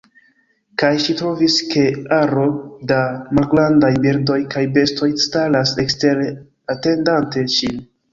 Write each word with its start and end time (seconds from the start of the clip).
Kaj 0.83 0.89
ŝi 1.01 1.13
trovis, 1.17 1.57
ke 1.73 1.81
aro 2.15 2.45
da 2.91 2.97
malgrandaj 3.39 3.91
birdoj 4.05 4.39
kaj 4.55 4.63
bestoj 4.79 5.11
staras 5.27 5.75
ekstere 5.85 6.25
atendante 6.77 7.45
ŝin. 7.59 7.79